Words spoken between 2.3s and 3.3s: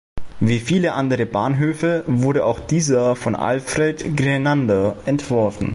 auch dieser